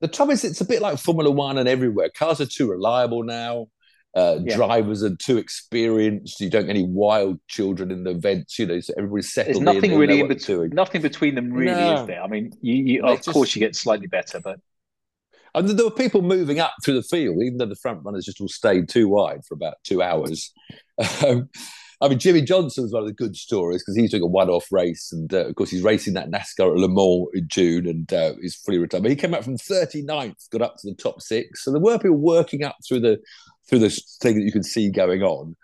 [0.00, 2.10] the trouble is, it's a bit like Formula One and everywhere.
[2.16, 3.68] Cars are too reliable now.
[4.16, 4.56] Uh, yeah.
[4.56, 6.40] Drivers are too experienced.
[6.40, 8.58] You don't get any wild children in the events.
[8.58, 9.56] You know, so everybody's settled.
[9.56, 10.70] There's nothing in, really in between.
[10.70, 12.02] Nothing between them, really, no.
[12.02, 12.22] is there?
[12.22, 14.60] I mean, you, you, of just, course, you get slightly better, but
[15.54, 18.40] and there were people moving up through the field, even though the front runners just
[18.40, 20.52] all stayed too wide for about two hours.
[21.26, 21.48] Um,
[22.00, 25.10] I mean, Jimmie Johnson's one of the good stories because he's doing a one-off race,
[25.10, 28.34] and uh, of course he's racing that NASCAR at Le Mans in June, and uh,
[28.40, 29.02] he's fully retired.
[29.02, 31.64] But he came out from 39th, got up to the top six.
[31.64, 33.18] So there were people working up through the
[33.68, 33.90] through the
[34.20, 35.56] thing that you could see going on.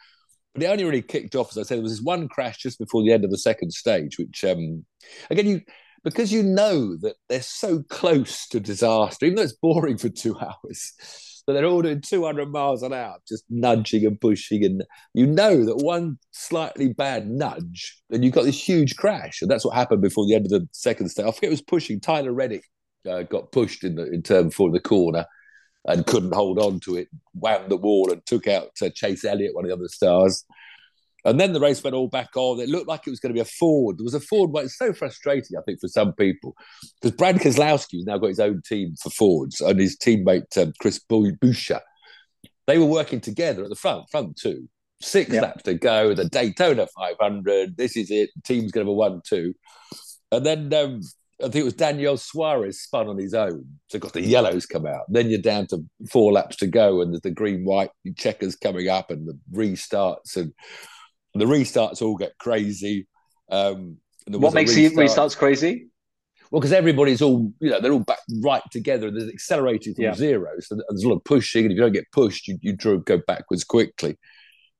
[0.54, 2.78] But it only really kicked off, as I said, there was this one crash just
[2.78, 4.84] before the end of the second stage, which um,
[5.30, 5.60] again you
[6.04, 10.36] because you know that they're so close to disaster, even though it's boring for two
[10.40, 10.94] hours,
[11.46, 14.64] that they're all doing 200 miles an hour, just nudging and pushing.
[14.64, 14.84] And
[15.14, 19.42] you know that one slightly bad nudge, and you've got this huge crash.
[19.42, 21.26] And that's what happened before the end of the second stage.
[21.26, 22.00] I forget it was pushing.
[22.00, 22.64] Tyler Reddick
[23.08, 25.26] uh, got pushed in the in turn for the corner
[25.86, 29.54] and couldn't hold on to it, whammed the wall and took out uh, Chase Elliott,
[29.54, 30.44] one of the other stars.
[31.24, 32.60] And then the race went all back on.
[32.60, 33.98] It looked like it was going to be a Ford.
[33.98, 36.54] There was a Ford, but it's so frustrating, I think, for some people.
[37.00, 40.72] Because Brad Keselowski has now got his own team for Fords and his teammate, um,
[40.80, 41.80] Chris Buescher.
[42.66, 44.68] They were working together at the front, front two.
[45.02, 45.40] Six yeah.
[45.40, 47.76] laps to go, the Daytona 500.
[47.76, 48.30] This is it.
[48.36, 49.54] The team's going to have a 1 2.
[50.32, 51.00] And then um,
[51.40, 53.64] I think it was Daniel Suarez spun on his own.
[53.88, 55.04] So got the yellows come out.
[55.08, 58.88] Then you're down to four laps to go, and there's the green white checkers coming
[58.88, 60.36] up and the restarts.
[60.36, 60.52] And
[61.34, 63.06] the restarts all get crazy.
[63.50, 65.88] Um, what makes the restarts crazy?
[66.50, 69.10] Well, because everybody's all, you know, they're all back right together.
[69.10, 70.14] There's accelerating from yeah.
[70.14, 70.50] zero.
[70.58, 71.64] So there's a lot of pushing.
[71.64, 74.18] And if you don't get pushed, you, you go backwards quickly.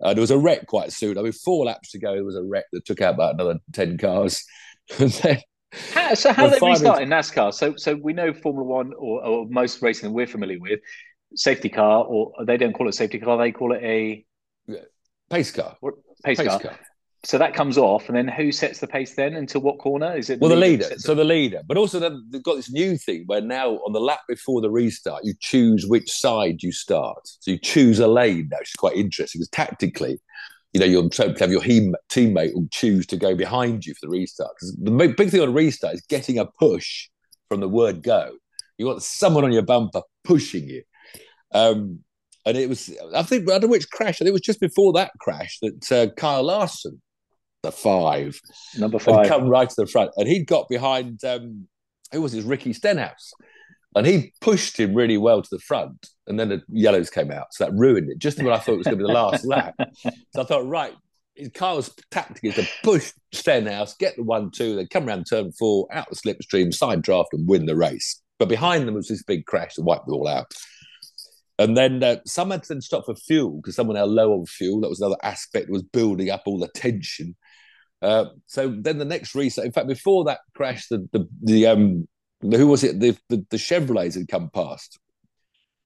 [0.02, 1.16] Uh, there was a wreck quite soon.
[1.16, 3.58] I mean, four laps to go, there was a wreck that took out about another
[3.72, 4.44] 10 cars.
[4.98, 5.38] then,
[5.92, 7.54] how, so how do they restart in NASCAR?
[7.54, 10.80] So so we know Formula One or, or most racing that we're familiar with,
[11.36, 14.24] safety car, or they don't call it safety car, they call it a
[15.30, 15.76] pace car
[16.24, 16.60] pace, pace car.
[16.60, 16.78] car.
[17.22, 19.34] So that comes off, and then who sets the pace then?
[19.34, 20.40] Into what corner is it?
[20.40, 20.98] Well, the leader.
[20.98, 24.20] So the leader, but also they've got this new thing where now on the lap
[24.26, 27.20] before the restart, you choose which side you start.
[27.24, 30.18] So you choose a lane now, which is quite interesting because tactically,
[30.72, 34.52] you know, you'll have your teammate will choose to go behind you for the restart.
[34.54, 37.08] Because the big thing on a restart is getting a push
[37.50, 38.32] from the word go.
[38.78, 40.82] You want someone on your bumper pushing you.
[41.52, 42.02] Um,
[42.46, 44.16] and it was I think I don't know which crash.
[44.16, 47.00] I think it was just before that crash that uh, Kyle Larson,
[47.62, 48.40] the five,
[48.78, 51.68] number five, come right to the front, and he'd got behind um,
[52.12, 53.32] who was his Ricky Stenhouse.
[53.96, 57.46] And he pushed him really well to the front, and then the yellows came out,
[57.50, 58.18] so that ruined it.
[58.18, 59.74] Just when I thought it was going to be the last lap,
[60.04, 60.94] so I thought, right,
[61.54, 66.08] Kyle's tactic is to push Stenhouse, get the one-two, then come around turn four, out
[66.08, 68.22] the slipstream, side draft, and win the race.
[68.38, 70.52] But behind them was this big crash that wiped it all out.
[71.60, 74.46] And then uh, some had to then stop for fuel because someone had low on
[74.46, 74.80] fuel.
[74.80, 77.36] That was another aspect was building up all the tension.
[78.00, 82.08] Uh, so then the next reset, in fact, before that crash, the the, the um
[82.40, 82.98] the, who was it?
[82.98, 84.98] The, the, the Chevrolets had come past.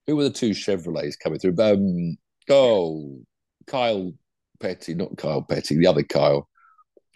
[0.07, 1.55] Who were the two Chevrolets coming through?
[1.59, 2.17] Um,
[2.49, 3.19] oh,
[3.67, 4.13] Kyle
[4.61, 6.47] Petty, not Kyle Petty, the other Kyle.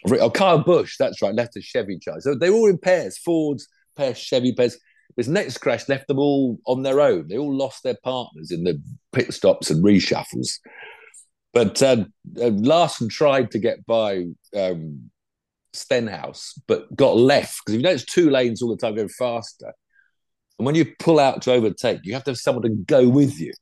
[0.06, 2.22] Oh, Kyle Busch, that's right, left a Chevy charge.
[2.22, 4.76] So they were all in pairs, Fords, pairs, Chevy pairs.
[5.16, 7.28] This next crash left them all on their own.
[7.28, 8.80] They all lost their partners in the
[9.12, 10.58] pit stops and reshuffles.
[11.52, 12.04] But uh,
[12.40, 15.10] uh, Larson tried to get by um,
[15.72, 19.08] Stenhouse, but got left because if you know it's two lanes all the time going
[19.08, 19.72] faster.
[20.58, 23.40] And when you pull out to overtake, you have to have someone to go with
[23.40, 23.52] you.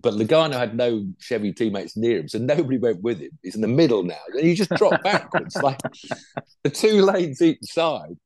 [0.00, 3.30] But Logano had no Chevy teammates near him, so nobody went with him.
[3.42, 5.80] He's in the middle now, and you just drop backwards, like
[6.62, 8.16] the two lanes each side.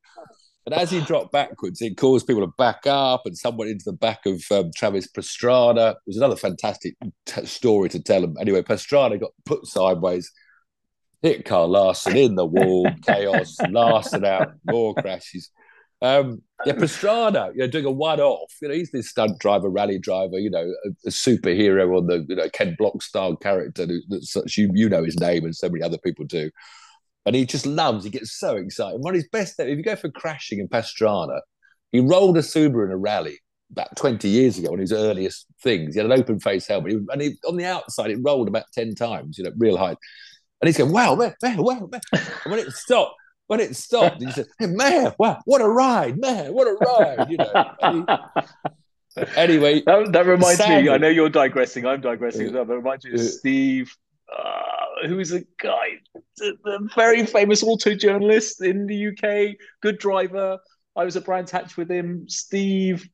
[0.65, 3.93] And as he dropped backwards, it caused people to back up, and someone into the
[3.93, 5.91] back of um, Travis Pastrana.
[5.91, 6.95] It was another fantastic
[7.25, 8.37] t- story to tell him.
[8.39, 10.31] Anyway, Pastrana got put sideways,
[11.21, 15.49] hit Carl Larson in the wall, chaos, Larson out, more crashes.
[16.01, 18.53] Um, yeah, Pastrana, you know, doing a one-off.
[18.61, 20.39] You know, he's this stunt driver, rally driver.
[20.39, 23.85] You know, a, a superhero on the you know Ken Block style character.
[23.85, 26.51] That such you you know his name, and so many other people do.
[27.25, 28.03] And he just loves.
[28.03, 28.99] He gets so excited.
[28.99, 29.59] One of his best.
[29.59, 31.39] If you go for crashing in Pastrana,
[31.91, 33.39] he rolled a Subaru in a rally
[33.71, 35.95] about 20 years ago, one of his earliest things.
[35.95, 38.95] He had an open face helmet, and he, on the outside, it rolled about 10
[38.95, 39.97] times, you know, real height.
[40.61, 42.01] And he's going, wow, man, man, wow, man.
[42.13, 43.15] And when it stopped,
[43.47, 47.29] when it stopped, he said, hey, man, wow, what a ride, man, what a ride,
[47.29, 48.17] you know.
[49.35, 50.89] anyway, that, that reminds me.
[50.89, 51.85] I know you're digressing.
[51.85, 52.65] I'm digressing as well.
[52.65, 53.95] But it reminds me of uh, Steve,
[55.07, 55.99] who is a guy,
[56.37, 60.59] the, the very famous auto journalist in the UK, good driver.
[60.95, 62.25] I was at Brands Hatch with him.
[62.27, 63.07] Steve,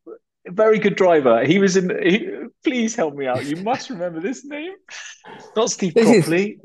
[0.48, 1.46] very good driver.
[1.46, 1.90] He was in.
[2.04, 2.30] He,
[2.64, 3.46] please help me out.
[3.46, 4.74] You must remember this name.
[5.56, 6.52] Not Steve this Copley.
[6.52, 6.60] Is,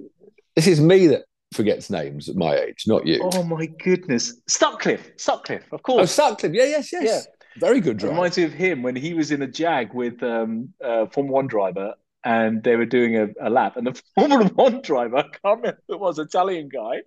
[0.56, 1.22] this is me that
[1.54, 3.20] forgets names at my age, not you.
[3.22, 6.02] Oh my goodness, Sutcliffe, Sutcliffe, of course.
[6.02, 7.04] Oh, Sutcliffe, yeah, yes, yes.
[7.04, 7.20] Yeah.
[7.58, 8.14] Very good driver.
[8.14, 11.46] Reminds me of him when he was in a Jag with um, uh, Formula One
[11.46, 15.60] driver, and they were doing a, a lap, and the Formula One driver, I can't
[15.60, 17.02] remember who it was Italian guy,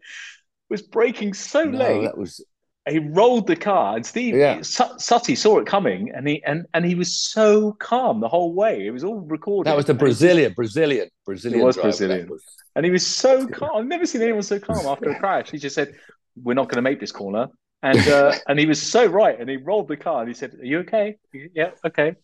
[0.70, 2.04] was braking so no, late.
[2.04, 2.44] That was
[2.90, 4.62] he rolled the car, and Steve yeah.
[4.62, 8.86] Sutty saw it coming, and he and and he was so calm the whole way.
[8.86, 9.70] It was all recorded.
[9.70, 11.62] That was the Brazilian, Brazilian, Brazilian.
[11.62, 12.44] It was Brazilian, was...
[12.76, 13.72] and he was so calm.
[13.76, 15.52] I've never seen anyone so calm after a crash.
[15.52, 15.96] He just said,
[16.42, 17.48] "We're not going to make this corner,"
[17.84, 19.40] and uh, and he was so right.
[19.40, 21.18] And he rolled the car, and he said, "Are you okay?
[21.54, 22.16] Yeah, okay."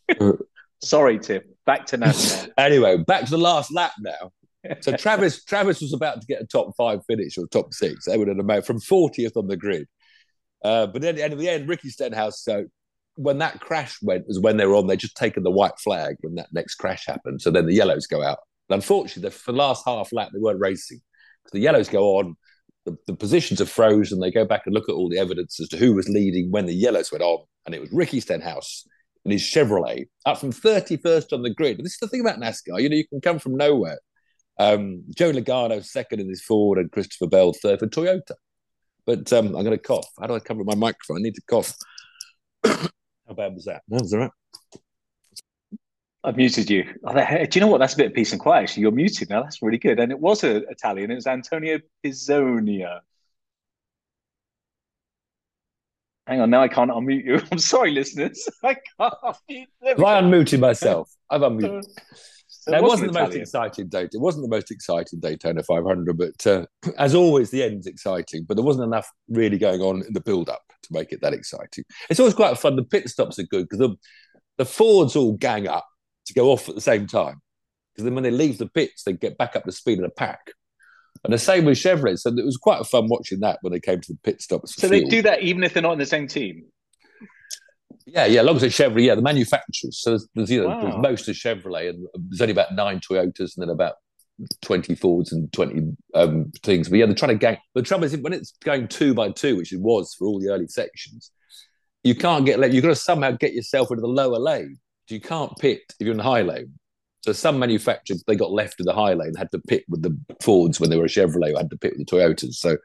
[0.81, 1.43] Sorry, Tim.
[1.65, 2.49] Back to NASCAR.
[2.57, 4.31] anyway, back to the last lap now.
[4.81, 8.05] So Travis, Travis was about to get a top five finish or top six.
[8.05, 9.87] They would have made from 40th on the grid.
[10.63, 12.43] Uh, but then at the end of the end, Ricky Stenhouse.
[12.43, 12.65] So
[13.15, 14.87] when that crash went was when they were on.
[14.87, 17.41] They just taken the white flag when that next crash happened.
[17.41, 18.39] So then the yellows go out.
[18.69, 21.01] And unfortunately, for the last half lap, they weren't racing.
[21.51, 22.35] The yellows go on.
[22.85, 24.19] The, the positions are frozen.
[24.19, 26.65] They go back and look at all the evidence as to who was leading when
[26.65, 28.85] the yellows went on, and it was Ricky Stenhouse
[29.23, 31.79] and his Chevrolet up from 31st on the grid.
[31.79, 32.81] This is the thing about NASCAR.
[32.81, 33.99] You know, you can come from nowhere.
[34.59, 38.35] Um, Joe Logano second in his Ford and Christopher Bell third for Toyota.
[39.05, 40.07] But um, I'm going to cough.
[40.19, 41.17] How do I cover my microphone?
[41.17, 41.73] I need to cough.
[42.65, 43.81] How bad was that?
[43.89, 44.31] No, was all right.
[46.25, 46.83] I've muted you.
[46.83, 47.79] Do you know what?
[47.79, 48.63] That's a bit of peace and quiet.
[48.63, 49.43] Actually, you're muted now.
[49.43, 49.99] That's really good.
[49.99, 51.11] And it was a Italian.
[51.11, 53.01] It was Antonio Pizzonia.
[56.27, 57.41] Hang on, now I can't unmute you.
[57.51, 58.47] I'm sorry, listeners.
[58.63, 59.65] I can't unmute.
[59.83, 61.09] I unmuted myself.
[61.29, 61.83] I've unmuted.
[62.47, 64.11] So it wasn't, the most exciting date.
[64.13, 66.65] It wasn't the most exciting Daytona 500, but uh,
[66.97, 68.45] as always, the end's exciting.
[68.47, 71.83] But there wasn't enough really going on in the build-up to make it that exciting.
[72.09, 72.77] It's always quite fun.
[72.77, 73.95] The pit stops are good because the
[74.57, 75.85] the Fords all gang up
[76.27, 77.41] to go off at the same time.
[77.93, 80.09] Because then when they leave the pits, they get back up to speed in the
[80.09, 80.51] pack.
[81.23, 82.19] And the same with Chevrolet.
[82.19, 84.75] So it was quite fun watching that when they came to the pit stops.
[84.75, 86.65] So they do that even if they're not in the same team.
[88.05, 90.01] Yeah, yeah, as long as it's Chevrolet, yeah, the manufacturers.
[90.01, 90.81] So there's, there's you know, wow.
[90.81, 93.95] there's most of Chevrolet, and there's only about nine Toyotas, and then about
[94.61, 96.89] 20 Fords and 20 um, things.
[96.89, 97.57] But yeah, they're trying to gang.
[97.75, 100.49] The trouble is, when it's going two by two, which it was for all the
[100.49, 101.31] early sections,
[102.03, 104.79] you can't get, you've got to somehow get yourself into the lower lane.
[105.09, 106.73] You can't pit if you're in the high lane.
[107.23, 110.17] So some manufacturers, they got left in the high lane, had to pit with the
[110.41, 112.55] Fords when they were a Chevrolet, had to pit with the Toyotas.
[112.55, 112.79] So it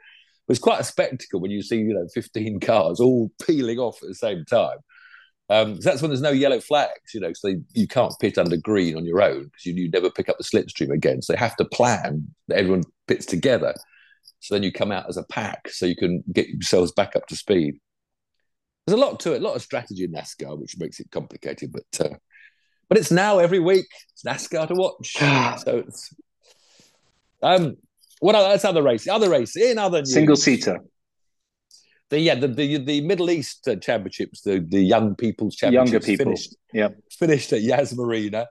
[0.47, 4.09] was quite a spectacle when you see, you know, 15 cars all peeling off at
[4.09, 4.79] the same time.
[5.51, 8.57] Um, that's when there's no yellow flags, you know, so they, you can't pit under
[8.57, 11.21] green on your own because you, you never pick up the slipstream again.
[11.21, 13.75] So they have to plan that everyone pits together.
[14.41, 17.27] So then you come out as a pack so you can get yourselves back up
[17.27, 17.79] to speed.
[18.87, 21.73] There's a lot to it, a lot of strategy in NASCAR, which makes it complicated.
[21.73, 22.17] But uh,
[22.89, 23.87] but it's now every week.
[24.13, 25.13] It's NASCAR to watch.
[25.65, 26.15] so it's
[27.43, 27.77] um
[28.21, 29.07] what are, that's other race.
[29.07, 30.13] Other race in other news.
[30.13, 30.81] Single seater.
[32.11, 36.07] The yeah the the, the Middle East uh, championships, the the young people's championships, younger
[36.07, 36.25] people.
[36.27, 36.57] finished.
[36.73, 38.47] Yeah, finished at Yas Marina.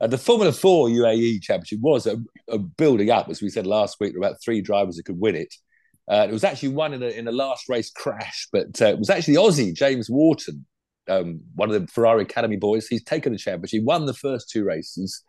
[0.00, 2.18] Uh, the Formula Four UAE Championship was a,
[2.50, 4.12] a, building up, as we said last week.
[4.12, 5.54] There were about three drivers that could win it.
[6.08, 8.98] Uh, it was actually won in a in a last race crash, but uh, it
[8.98, 10.66] was actually Aussie James Wharton,
[11.08, 12.86] um, one of the Ferrari Academy boys.
[12.86, 13.80] He's taken the championship.
[13.80, 15.22] He won the first two races.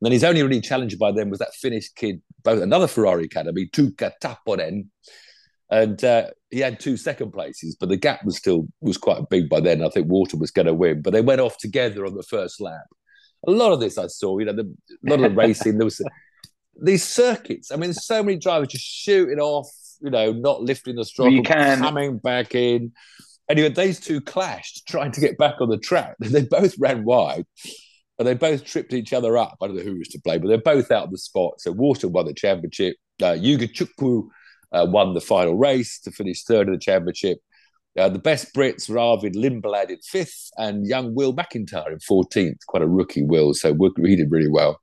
[0.00, 3.24] And then his only really challenger by them was that Finnish kid, both another Ferrari
[3.24, 4.86] Academy, Tuukka Taponen,
[5.70, 9.48] and uh, he had two second places, but the gap was still was quite big
[9.48, 9.84] by then.
[9.84, 12.60] I think Water was going to win, but they went off together on the first
[12.60, 12.86] lap.
[13.46, 15.78] A lot of this I saw, you know, the, a lot of the racing.
[15.78, 16.02] There was
[16.82, 17.70] these circuits.
[17.70, 19.68] I mean, so many drivers just shooting off,
[20.00, 21.78] you know, not lifting the throttle, you can.
[21.78, 22.92] coming back in.
[23.50, 26.14] Anyway, these two clashed, trying to get back on the track.
[26.20, 27.46] They both ran wide,
[28.18, 29.56] and they both tripped each other up.
[29.60, 31.60] I don't know who was to blame, but they're both out of the spot.
[31.60, 32.96] So Wharton won the championship.
[33.20, 34.28] Uh, Ugochukwu
[34.72, 37.38] uh, won the final race to finish third in the championship.
[37.98, 42.58] Uh, the best Brits were Arvid Lindblad in fifth and young Will McIntyre in 14th.
[42.68, 43.52] Quite a rookie, Will.
[43.52, 44.78] So he did really well.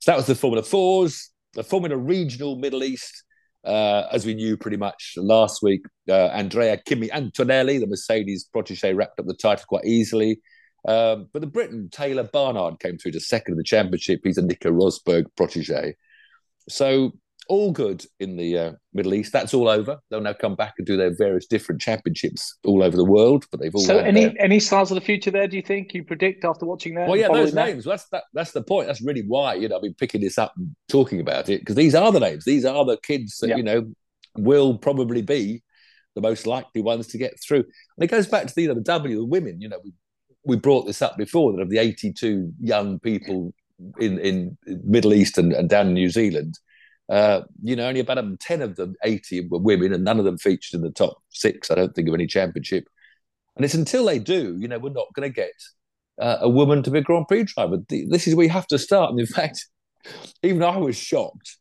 [0.00, 1.30] So that was the Formula Fours.
[1.54, 3.23] The Formula Regional Middle East,
[3.64, 8.94] uh, as we knew pretty much last week, uh, Andrea Kimi Antonelli, the Mercedes protege,
[8.94, 10.40] wrapped up the title quite easily.
[10.86, 14.20] Um, but the Briton, Taylor Barnard, came through to second in the championship.
[14.22, 15.94] He's a Nico Rosberg protege.
[16.68, 17.12] So
[17.48, 19.32] all good in the uh, Middle East.
[19.32, 19.98] That's all over.
[20.10, 23.46] They'll now come back and do their various different championships all over the world.
[23.50, 24.34] But they've all so any their...
[24.42, 25.48] any stars of the future there.
[25.48, 27.08] Do you think you predict after watching that?
[27.08, 27.66] Well, yeah, those that?
[27.66, 27.84] names.
[27.84, 28.86] That's that, that's the point.
[28.86, 31.76] That's really why you know I've been picking this up and talking about it because
[31.76, 32.44] these are the names.
[32.44, 33.56] These are the kids that yeah.
[33.56, 33.92] you know
[34.36, 35.62] will probably be
[36.14, 37.64] the most likely ones to get through.
[37.96, 39.60] And it goes back to the you know, the W, the women.
[39.60, 39.92] You know, we,
[40.44, 43.52] we brought this up before that of the eighty-two young people
[43.98, 46.58] in in Middle East and, and down in New Zealand
[47.08, 50.38] uh, you know, only about 10 of them, 80 were women, and none of them
[50.38, 52.88] featured in the top six, I don't think, of any championship.
[53.56, 55.52] And it's until they do, you know, we're not going to get
[56.20, 57.76] uh, a woman to be a Grand Prix driver.
[57.88, 59.10] This is where you have to start.
[59.10, 59.66] And in fact,
[60.42, 61.58] even I was shocked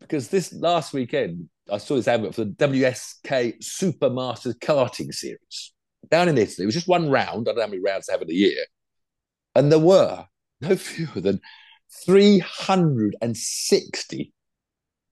[0.00, 5.72] because this last weekend, I saw this advert for the WSK Supermasters karting series
[6.10, 6.64] down in Italy.
[6.64, 7.48] It was just one round.
[7.48, 8.64] I don't know how many rounds they have in a year.
[9.54, 10.26] And there were
[10.60, 11.40] no fewer than
[12.04, 14.32] 360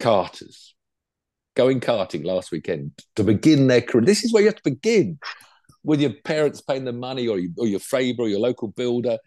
[0.01, 0.73] karters
[1.55, 4.05] going karting last weekend to begin their career.
[4.05, 5.19] This is where you have to begin
[5.83, 9.19] with your parents paying the money or, you, or your favour or your local builder.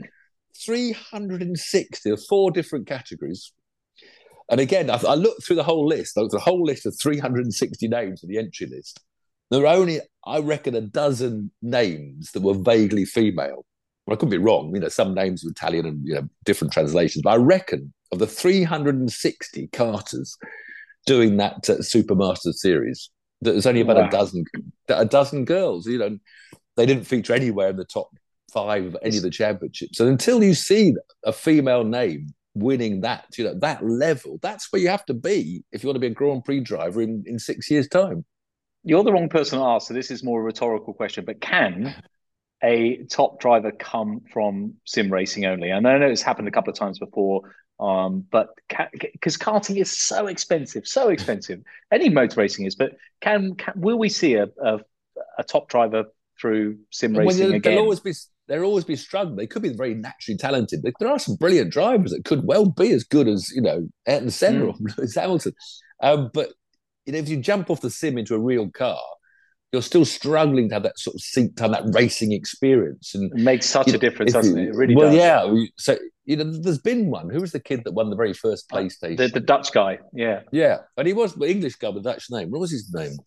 [0.65, 3.51] 360 of four different categories.
[4.49, 6.17] And again, I, I looked through the whole list.
[6.17, 9.01] A whole list of 360 names in the entry list.
[9.49, 13.65] There were only, I reckon, a dozen names that were vaguely female.
[14.05, 14.71] Well, I could be wrong.
[14.73, 18.19] You know, some names were Italian and you know different translations, but I reckon of
[18.19, 20.37] the 360 karters
[21.05, 23.09] doing that uh, Supermaster series,
[23.41, 24.07] there's only about wow.
[24.07, 24.45] a dozen
[24.89, 25.87] a dozen girls.
[25.87, 26.19] You know,
[26.77, 28.09] they didn't feature anywhere in the top
[28.51, 29.99] five of any of the championships.
[29.99, 30.93] And until you see
[31.23, 35.63] a female name winning that, you know, that level, that's where you have to be
[35.71, 38.25] if you want to be a Grand Prix driver in, in six years' time.
[38.83, 41.23] You're the wrong person to ask, so this is more a rhetorical question.
[41.23, 41.95] But can
[42.63, 45.69] a top driver come from sim racing only?
[45.69, 47.53] And I know it's happened a couple of times before.
[47.79, 48.49] Um, but
[49.11, 51.61] because karting is so expensive, so expensive.
[51.91, 54.79] Any motor racing is, but can, can will we see a, a,
[55.39, 56.05] a top driver
[56.39, 57.73] through sim racing well, again?
[57.73, 58.13] They'll always be
[58.47, 59.37] they'll always be struggling.
[59.37, 60.85] They could be very naturally talented.
[60.99, 64.29] There are some brilliant drivers that could well be as good as you know Ayrton
[64.29, 64.69] Senna mm.
[64.69, 65.53] or Lewis Hamilton.
[66.01, 66.49] Um, but
[67.05, 69.01] you know, if you jump off the sim into a real car,
[69.71, 73.15] you're still struggling to have that sort of seat time, that racing experience.
[73.15, 74.69] And it makes such a know, difference, doesn't it?
[74.69, 75.15] It really well, does.
[75.15, 75.65] yeah.
[75.77, 77.29] So you know, there's been one.
[77.29, 79.17] Who was the kid that won the very first PlayStation?
[79.17, 82.51] The, the Dutch guy, yeah, yeah, and he was the English guy with Dutch name.
[82.51, 83.17] What was his name?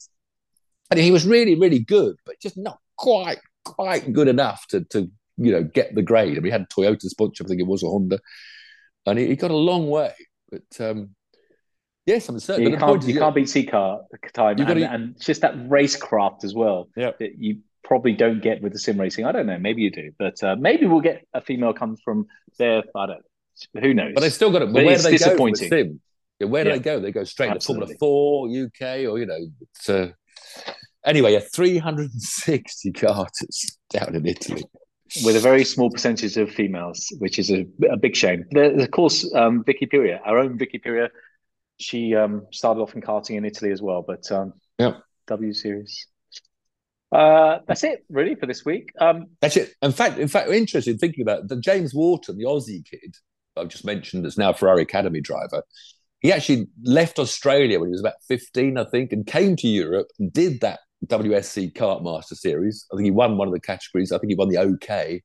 [0.91, 5.11] And he was really, really good, but just not quite, quite good enough to to
[5.37, 6.37] you know get the grade.
[6.37, 8.21] I mean, he had Toyota sponsorship, I think it was a Honda,
[9.07, 10.13] and he, he got a long way.
[10.51, 11.11] But um,
[12.07, 12.71] Yes, I'm certain.
[12.71, 14.03] You, can't, you can't beat C car
[14.35, 14.91] time, and, gotta...
[14.91, 16.89] and just that racecraft as well.
[16.97, 19.25] Yeah, that you probably don't get with the sim racing.
[19.25, 19.59] I don't know.
[19.59, 22.27] Maybe you do, but uh, maybe we'll get a female come from
[22.59, 22.83] there.
[22.95, 23.25] I don't.
[23.81, 24.13] Who knows?
[24.15, 24.73] But they still got it.
[24.73, 25.71] But where do they disappointing.
[25.71, 25.77] go?
[25.77, 26.01] Sim?
[26.41, 26.77] Yeah, where do yeah.
[26.77, 27.01] they go?
[27.01, 27.95] They go straight Absolutely.
[27.95, 29.49] to Formula Four, UK, or you know.
[29.89, 30.09] Uh...
[31.07, 34.65] Anyway, yeah, 360 karters down in Italy.
[35.23, 38.47] with a very small percentage of females, which is a, a big shame.
[38.51, 41.11] There's, of course, um, Vicky Piria, our own Vicky Piria,
[41.79, 46.07] she um, started off in karting in Italy as well, but um, yeah, W Series.
[47.13, 48.91] Uh, that's it, really, for this week.
[49.01, 49.73] Um, that's it.
[49.83, 53.15] In fact, in fact, interesting thinking about it, the James Wharton, the Aussie kid
[53.57, 55.63] I've just mentioned, that's now Ferrari Academy driver.
[56.21, 60.09] He actually left Australia when he was about 15, I think, and came to Europe
[60.19, 62.87] and did that WSC Kart Master Series.
[62.93, 64.11] I think he won one of the categories.
[64.11, 65.23] I think he won the OK.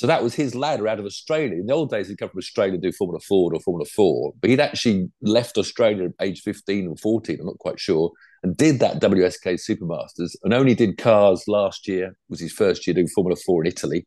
[0.00, 1.58] So that was his ladder out of Australia.
[1.58, 4.32] In the old days, he'd come from Australia to do Formula Ford or Formula 4,
[4.40, 8.10] but he'd actually left Australia at age 15 or 14, I'm not quite sure,
[8.42, 12.94] and did that WSK Supermasters and only did cars last year, was his first year
[12.94, 14.06] doing Formula 4 in Italy.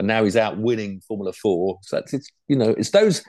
[0.00, 1.78] And now he's out winning Formula 4.
[1.82, 3.22] So that's, it's, you know, it's those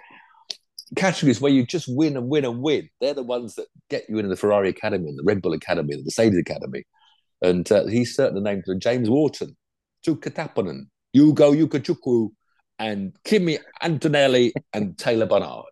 [0.95, 2.89] categories where you just win and win and win.
[2.99, 5.93] They're the ones that get you into the Ferrari Academy and the Red Bull Academy
[5.93, 6.85] and the Mercedes Academy.
[7.43, 9.55] And uh, he's certainly named James Wharton,
[10.03, 12.31] Tuukka Taponen, Hugo Ugochukwu,
[12.77, 15.65] and Kimi Antonelli and Taylor Barnard.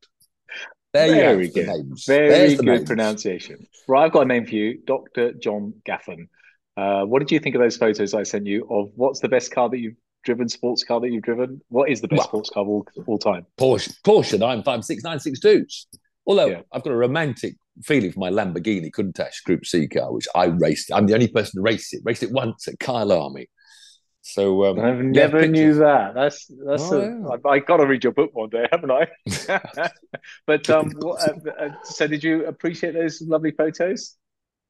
[0.94, 1.54] There Very you go.
[1.54, 1.68] good.
[1.68, 2.06] Names.
[2.06, 2.88] Very There's good names.
[2.88, 3.68] pronunciation.
[3.88, 5.34] Right, I've got a name for you, Dr.
[5.34, 6.28] John Gaffin.
[6.76, 9.52] Uh, what did you think of those photos I sent you of what's the best
[9.52, 11.62] car that you've driven, sports car that you've driven?
[11.70, 13.46] What is the best well, sports car of all, all time?
[13.60, 15.86] Porsche, Porsche 956962s.
[16.26, 16.62] Although yeah.
[16.72, 20.92] I've got a romantic feeling for my Lamborghini Countach Group C car, which I raced.
[20.92, 22.02] I'm the only person to race it.
[22.04, 23.46] Raced it once at Kyalami.
[24.28, 26.14] So um, I've never yeah, knew that.
[26.14, 26.92] That's that's.
[26.92, 27.50] Oh, a, yeah.
[27.50, 29.08] I, I got to read your book one day, haven't I?
[30.46, 34.18] but um, what, uh, uh, so did you appreciate those lovely photos?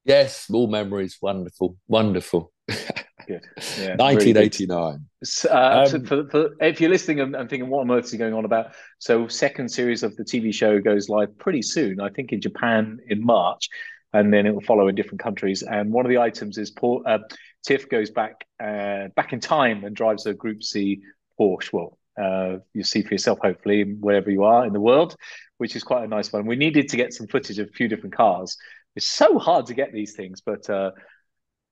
[0.04, 1.18] Yes, all memories.
[1.20, 2.52] Wonderful, wonderful.
[2.68, 3.42] Good.
[3.78, 4.78] Yeah, 1989.
[4.78, 5.54] Really.
[5.54, 8.14] Uh, um, so for, for, if you're listening and, and, thinking, what on earth is
[8.14, 8.68] going on about?
[9.00, 12.00] So, second series of the TV show goes live pretty soon.
[12.00, 13.68] I think in Japan in March,
[14.14, 15.62] and then it will follow in different countries.
[15.62, 17.18] And one of the items is Paul, uh,
[17.64, 21.02] Tiff goes back uh, back in time and drives a Group C
[21.38, 21.72] Porsche.
[21.72, 25.16] Well, uh, you see for yourself, hopefully, wherever you are in the world,
[25.58, 26.46] which is quite a nice one.
[26.46, 28.56] We needed to get some footage of a few different cars.
[28.96, 30.90] It's so hard to get these things, but uh,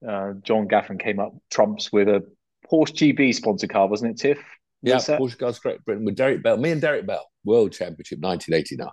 [0.07, 2.25] uh, John Gaffin came up trumps with a
[2.71, 4.43] Porsche GB sponsored car, wasn't it, Tiff?
[4.81, 8.89] Yeah, Porsche Cars Great Britain with Derek Bell, me and Derek Bell, World Championship 1989.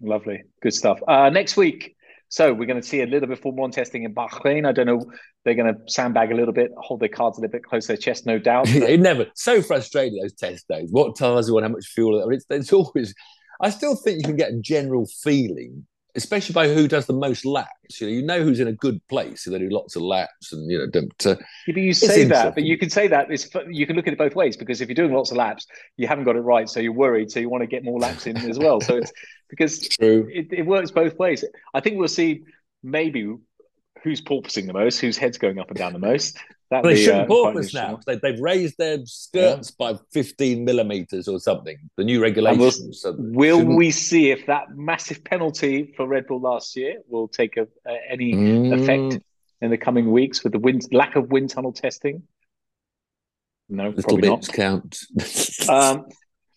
[0.00, 1.00] Lovely, good stuff.
[1.06, 1.96] Uh, next week,
[2.32, 4.66] so we're going to see a little bit One testing in Bahrain.
[4.66, 5.04] I don't know.
[5.44, 7.88] They're going to sandbag a little bit, hold their cards a little bit close to
[7.88, 8.68] their chest, no doubt.
[8.70, 10.88] it never so frustrating those test days.
[10.90, 11.66] What tires you want?
[11.66, 12.26] How much fuel?
[12.30, 13.14] It's, it's always.
[13.60, 17.44] I still think you can get a general feeling especially by who does the most
[17.44, 18.00] laps.
[18.00, 19.44] You know, you know who's in a good place.
[19.44, 21.26] So they do lots of laps, and you know, don't.
[21.26, 23.30] Uh, yeah, but you say that, but you can say that.
[23.30, 25.66] It's, you can look at it both ways because if you're doing lots of laps,
[25.96, 28.26] you haven't got it right, so you're worried, so you want to get more laps
[28.26, 28.80] in as well.
[28.80, 29.12] So it's
[29.50, 30.28] because True.
[30.32, 31.44] It, it works both ways.
[31.74, 32.42] I think we'll see
[32.82, 33.34] maybe
[34.02, 36.38] who's porpoising the most, whose head's going up and down the most.
[36.72, 38.00] That they shouldn't uh, porpoise now.
[38.06, 39.92] They, have raised their skirts yeah.
[39.92, 41.76] by 15 millimeters or something.
[41.98, 43.04] The new regulations.
[43.04, 43.76] Will shouldn't...
[43.76, 47.68] we see if that massive penalty for Red Bull last year will take a,
[48.10, 48.72] any mm.
[48.80, 49.22] effect
[49.60, 52.22] in the coming weeks with the wind lack of wind tunnel testing?
[53.68, 54.56] No, Little probably bits not.
[54.56, 54.98] count.
[55.68, 56.06] um,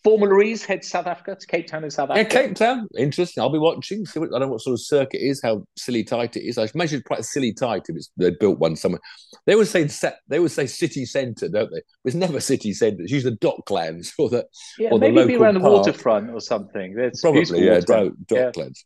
[0.06, 2.32] Formula E's head South Africa, to Cape Town in South Africa.
[2.32, 2.86] Yeah, Cape Town.
[2.96, 3.42] Interesting.
[3.42, 4.06] I'll be watching.
[4.06, 6.44] See what, I don't know what sort of circuit it is, how silly tight it
[6.44, 6.58] is.
[6.58, 9.00] I imagine it's quite a silly tight if it's, they built one somewhere.
[9.46, 9.88] They always say
[10.28, 11.80] they always say city centre, don't they?
[12.04, 13.02] It's never city centre.
[13.02, 14.46] It's usually the docklands or the
[14.78, 16.94] yeah, or maybe the be around the waterfront or something.
[16.94, 18.84] That's Probably, yeah, dock, docklands.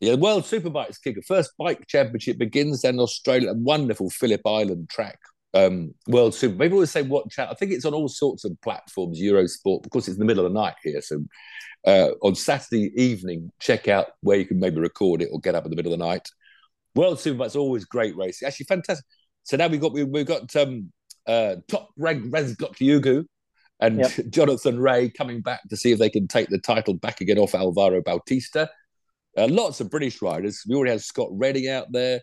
[0.00, 0.10] Yeah.
[0.10, 1.22] yeah, the World Superbikes kicker.
[1.26, 3.52] First bike championship begins in Australia.
[3.52, 5.18] A Wonderful Phillip Island track
[5.54, 6.56] um, World Super.
[6.56, 7.50] Maybe we'll say watch out.
[7.50, 10.52] I think it's on all sorts of platforms, Eurosport, because it's in the middle of
[10.52, 11.00] the night here.
[11.00, 11.24] So
[11.86, 15.64] uh, on Saturday evening, check out where you can maybe record it or get up
[15.64, 16.28] in the middle of the night.
[16.94, 18.48] World Superbike's always great racing.
[18.48, 19.04] Actually, fantastic.
[19.44, 20.92] So now we've got we, have got um,
[21.26, 23.24] uh, top ranked Razgatlioglu
[23.80, 24.12] and yep.
[24.30, 27.54] Jonathan Rea coming back to see if they can take the title back again off
[27.54, 28.68] Alvaro Bautista.
[29.36, 30.62] Uh, lots of British riders.
[30.66, 32.22] We already had Scott Redding out there.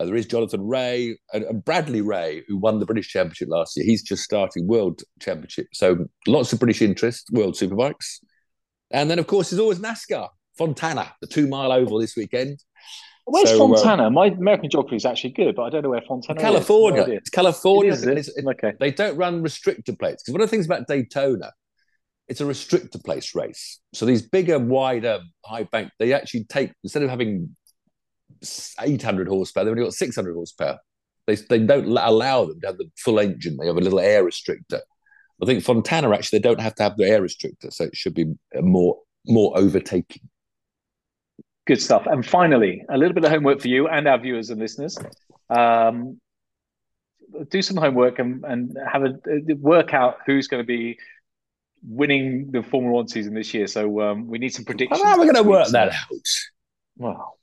[0.00, 3.76] Uh, there is Jonathan Rea and, and, Bradley Ray, who won the British Championship last
[3.76, 3.86] year.
[3.86, 5.68] He's just starting World Championship.
[5.72, 8.18] So lots of British interest, World Superbikes.
[8.90, 10.28] And then, of course, there's always NASCAR,
[10.58, 12.58] Fontana, the two mile oval this weekend.
[13.26, 14.08] Where's so, Fontana?
[14.08, 17.02] Uh, My American geography is actually good, but I don't know where Fontana California.
[17.02, 17.08] is.
[17.08, 17.92] No it's California.
[17.92, 18.34] It is, it?
[18.36, 18.72] It's, okay.
[18.78, 20.22] They don't run restrictor plates.
[20.22, 21.52] Because one of the things about Daytona,
[22.28, 23.80] it's a restrictor place race.
[23.94, 27.56] So these bigger, wider, high bank, they actually take, instead of having
[28.80, 29.64] 800 horsepower.
[29.64, 30.78] They've only got 600 horsepower.
[31.26, 33.56] They, they don't allow them to have the full engine.
[33.56, 34.80] They have a little air restrictor.
[35.42, 38.14] I think Fontana actually they don't have to have the air restrictor, so it should
[38.14, 40.22] be more more overtaking.
[41.66, 42.06] Good stuff.
[42.06, 44.98] And finally, a little bit of homework for you and our viewers and listeners.
[45.48, 46.20] Um,
[47.50, 49.14] do some homework and, and have a
[49.54, 50.98] work out who's going to be
[51.82, 53.66] winning the Formula One season this year.
[53.66, 55.00] So um, we need some predictions.
[55.02, 56.28] How are we going to work that out?
[56.96, 57.38] Well,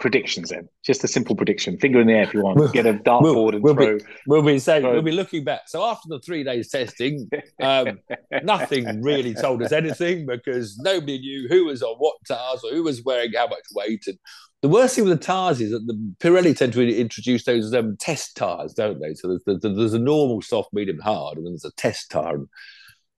[0.00, 0.68] predictions then.
[0.84, 1.76] Just a simple prediction.
[1.78, 2.58] Finger in the air if you want.
[2.58, 3.98] We'll, Get a dartboard we'll, and we'll throw.
[3.98, 4.92] Be, we'll be saying throw.
[4.92, 5.68] we'll be looking back.
[5.68, 7.28] So after the three days testing,
[7.60, 8.00] um,
[8.42, 12.82] nothing really told us anything because nobody knew who was on what tires or who
[12.82, 14.06] was wearing how much weight.
[14.06, 14.18] And
[14.62, 17.96] the worst thing with the tires is that the Pirelli tend to introduce those um,
[17.98, 19.14] test tires, don't they?
[19.14, 22.36] So there's, there's, a normal soft, medium, hard, and then there's a test tire.
[22.36, 22.48] And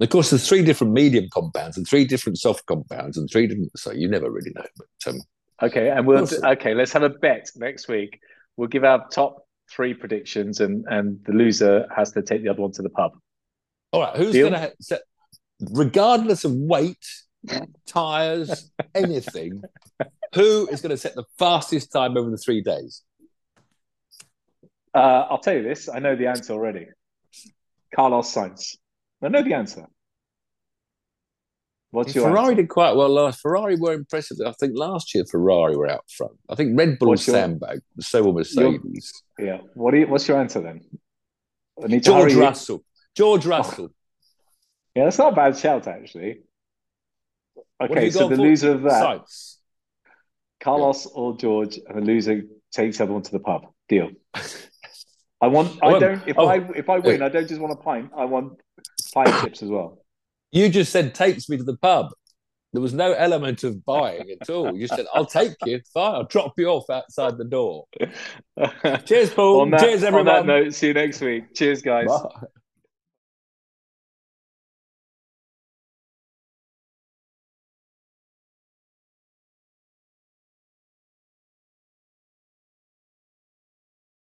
[0.00, 3.70] of course, there's three different medium compounds and three different soft compounds and three different.
[3.76, 4.66] So you never really know.
[4.76, 5.20] But um,
[5.62, 6.74] Okay, and we'll okay.
[6.74, 8.18] Let's have a bet next week.
[8.56, 12.62] We'll give our top three predictions, and and the loser has to take the other
[12.62, 13.12] one to the pub.
[13.92, 15.02] All right, who's going to set,
[15.60, 17.06] regardless of weight,
[17.86, 19.62] tires, anything?
[20.34, 23.02] who is going to set the fastest time over the three days?
[24.94, 25.88] Uh, I'll tell you this.
[25.88, 26.86] I know the answer already.
[27.94, 28.76] Carlos Sainz.
[29.22, 29.86] I know the answer.
[31.92, 32.62] What's your Ferrari answer?
[32.62, 33.40] did quite well last.
[33.40, 34.38] Ferrari were impressive.
[34.44, 36.32] I think last year Ferrari were out front.
[36.48, 37.80] I think Red Bull was sandbag.
[38.00, 39.22] So were Mercedes.
[39.38, 39.58] Your, yeah.
[39.74, 39.94] What?
[39.94, 40.80] You, what's your answer then?
[42.00, 42.82] George Russell.
[43.14, 43.50] George oh.
[43.50, 43.88] Russell.
[43.90, 43.94] Oh.
[44.94, 46.40] Yeah, that's not a bad shout actually.
[47.78, 48.42] Okay, so the for?
[48.42, 49.56] loser of that, Sainz.
[50.60, 51.12] Carlos yeah.
[51.14, 53.66] or George, and the loser takes everyone to the pub.
[53.90, 54.10] Deal.
[55.42, 55.78] I want.
[55.82, 56.22] I, I don't.
[56.26, 58.12] If oh, I if I win, I don't just want a pint.
[58.16, 58.60] I want
[59.12, 60.01] five chips as well.
[60.52, 62.12] You just said takes me to the pub.
[62.72, 64.74] There was no element of buying at all.
[64.74, 65.80] You said, I'll take you.
[65.92, 67.84] Fine, I'll drop you off outside the door.
[69.04, 69.70] Cheers, Paul.
[69.70, 70.28] That, Cheers, everyone.
[70.28, 71.54] On that note, see you next week.
[71.54, 72.06] Cheers, guys.
[72.06, 72.46] Bye.